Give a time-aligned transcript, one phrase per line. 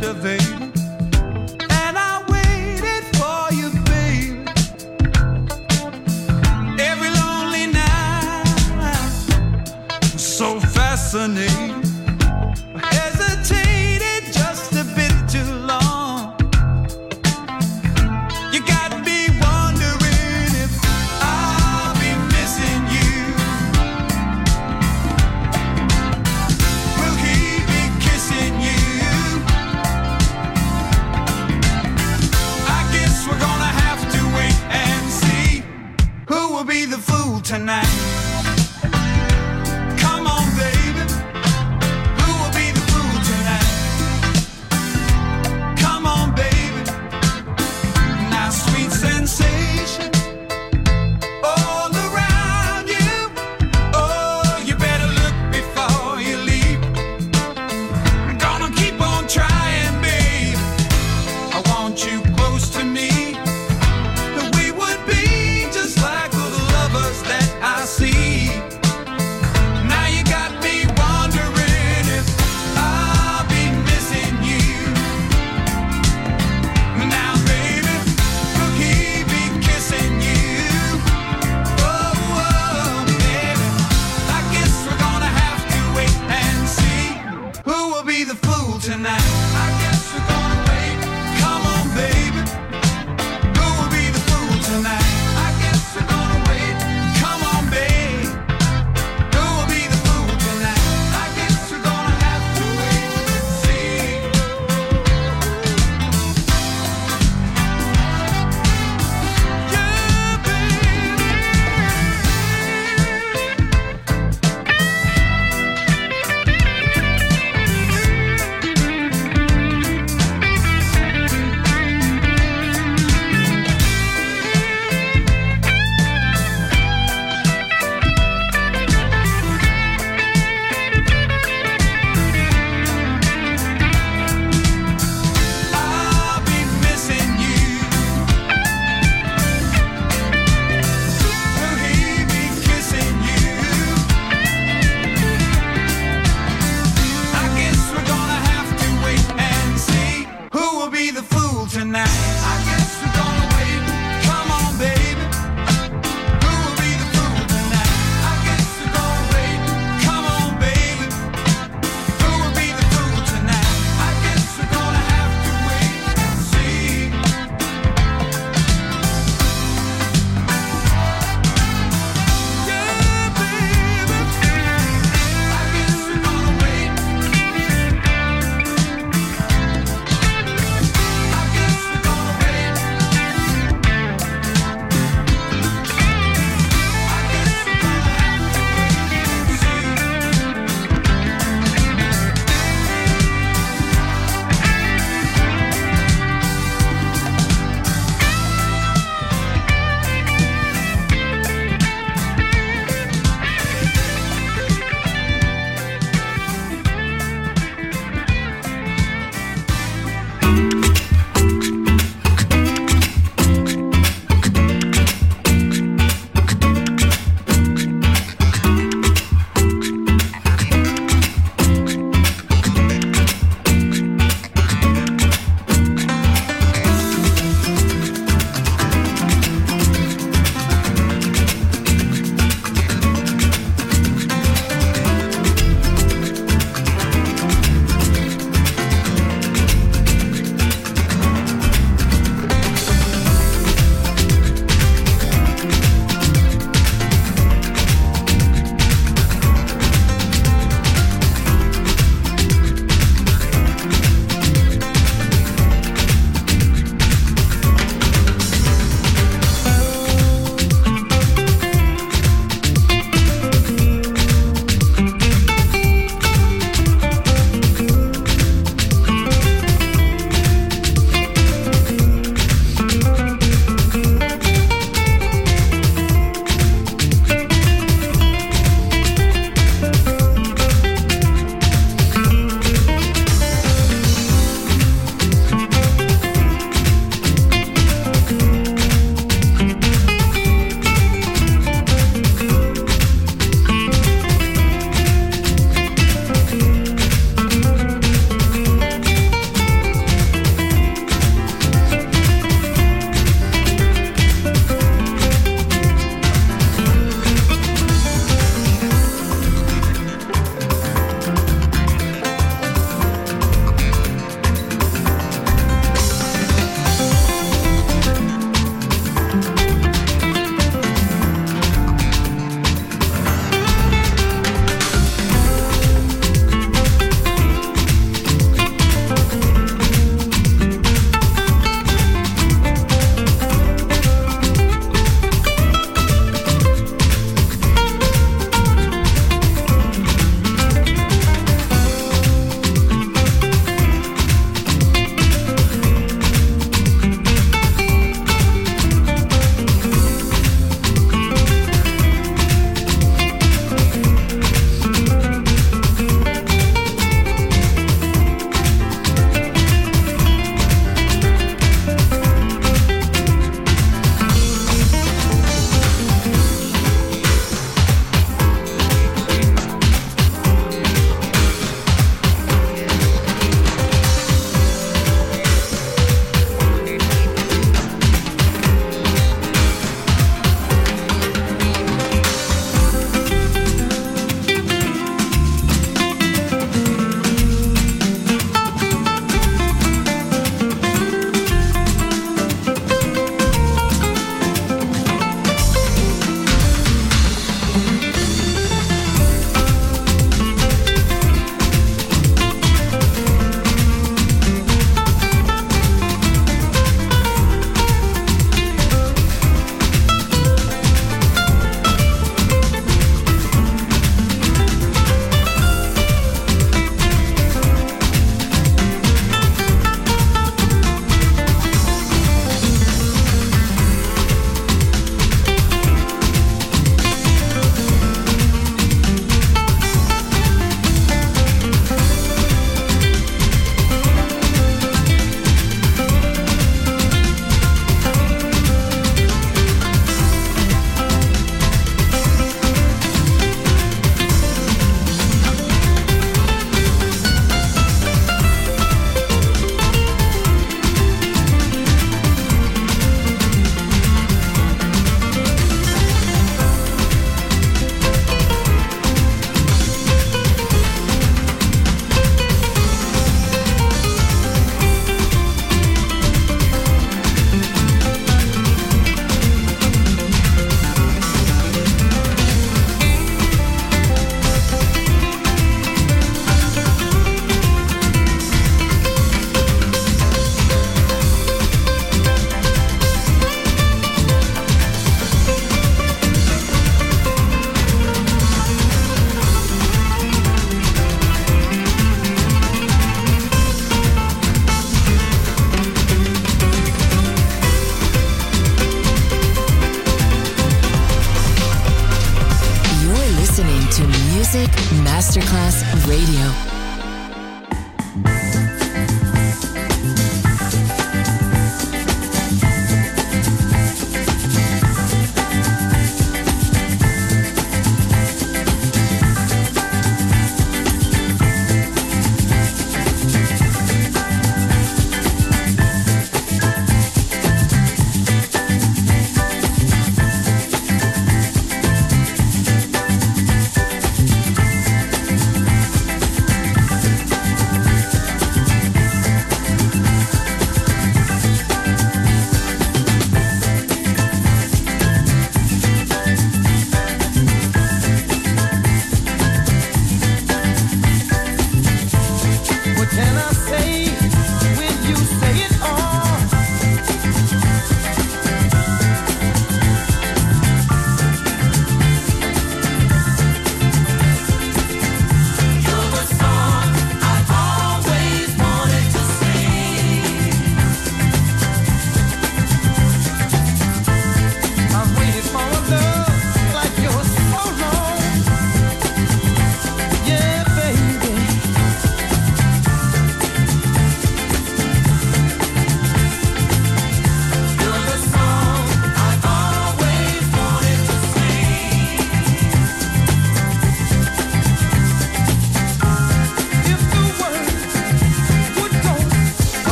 [0.00, 0.69] captivate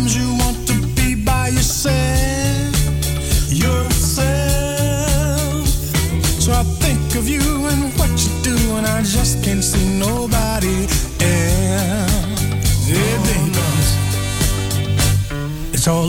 [0.00, 2.74] Sometimes you want to be by yourself,
[3.52, 4.26] yourself.
[6.40, 10.86] So I think of you and what you do, and I just can't see nobody
[11.20, 11.90] else.
[15.74, 16.08] It's all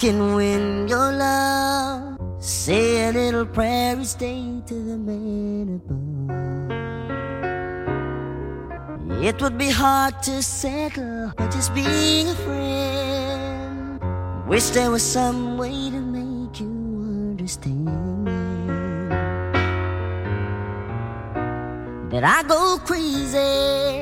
[0.00, 2.18] Can win your love.
[2.38, 6.30] Say a little prayer each day to the man above.
[9.22, 14.00] It would be hard to settle by just being a friend.
[14.48, 16.72] Wish there was some way to make you
[17.04, 18.26] understand
[22.10, 23.98] that I go crazy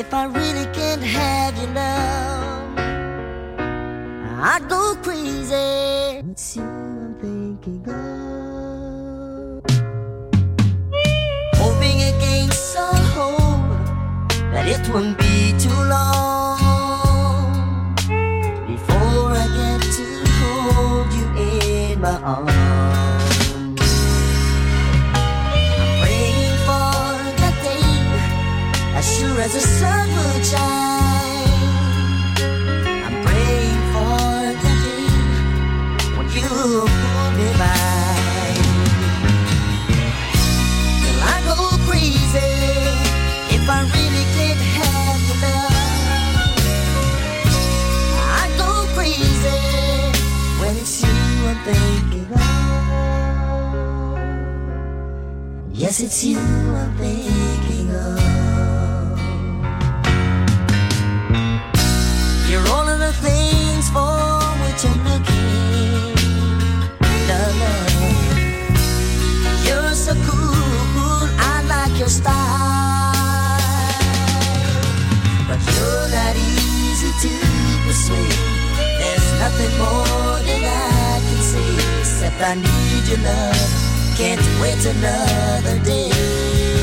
[0.00, 2.43] if I really can't have your love.
[4.46, 5.54] I go crazy.
[5.54, 9.64] It's you I'm thinking of.
[11.54, 13.70] Hoping against all hope
[14.52, 16.58] that it won't be too long
[18.68, 22.52] before I get to hold you in my arms.
[25.24, 26.92] I'm praying for
[27.40, 27.88] that day,
[28.94, 30.93] as sure as the sun will shine.
[55.84, 58.18] Yes, it's you I'm thinking of.
[62.48, 66.16] You're all of the things for which I'm looking.
[67.28, 67.60] Love.
[69.66, 72.32] You're so cool, I like your style.
[75.46, 77.32] But you're not easy to
[77.84, 78.40] persuade.
[79.00, 83.83] There's nothing more that I can say except I need your love.
[84.16, 86.73] Can't wait another day.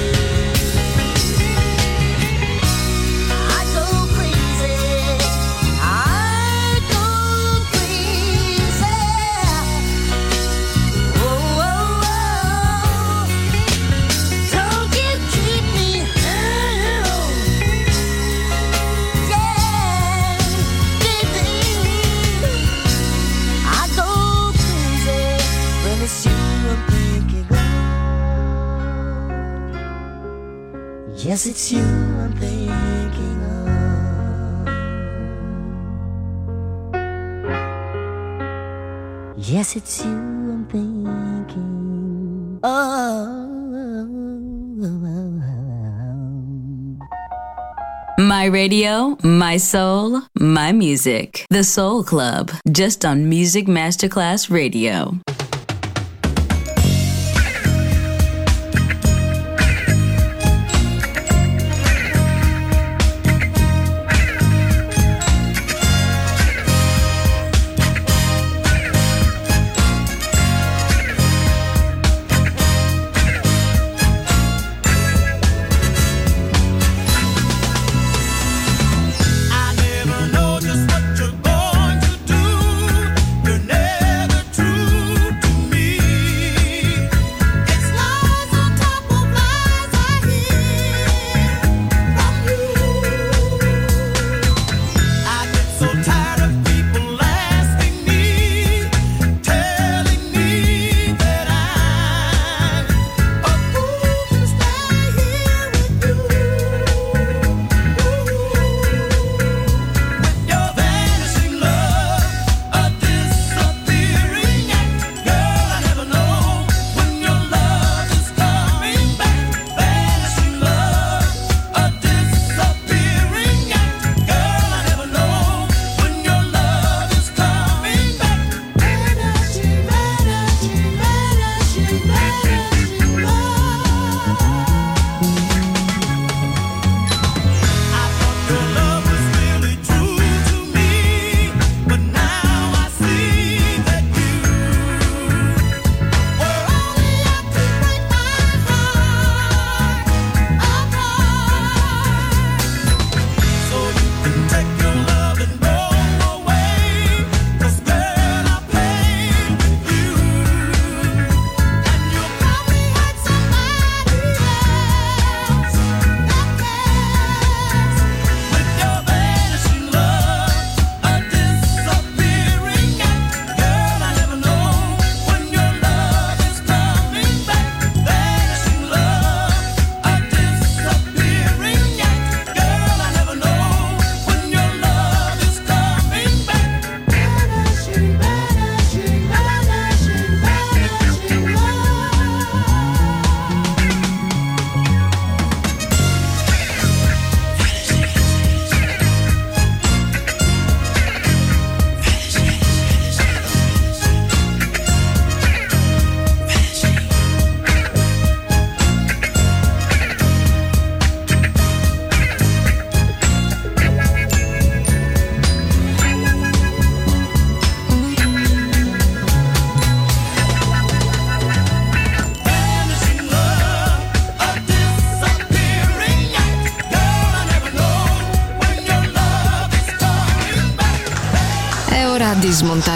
[31.32, 33.40] Yes, it's you I'm thinking
[39.32, 39.38] of.
[39.38, 43.40] Yes, it's you I'm thinking of.
[48.20, 51.46] My radio, my soul, my music.
[51.50, 55.18] The Soul Club, just on Music Masterclass Radio.